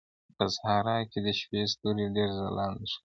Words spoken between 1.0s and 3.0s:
کې د شپې ستوري ډېر ځلانده ښکاري.